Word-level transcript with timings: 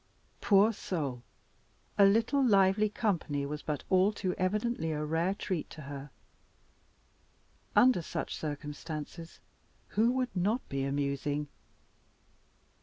Poor 0.41 0.73
soul! 0.73 1.21
A 1.95 2.05
little 2.07 2.43
lively 2.43 2.89
company 2.89 3.45
was 3.45 3.61
but 3.61 3.83
too 4.15 4.33
evidently 4.35 4.91
a 4.91 5.05
rare 5.05 5.35
treat 5.35 5.69
to 5.69 5.81
her. 5.81 6.09
Under 7.75 8.01
such 8.01 8.35
circumstances, 8.35 9.41
who 9.89 10.11
would 10.13 10.35
not 10.35 10.67
be 10.69 10.85
amusing? 10.85 11.49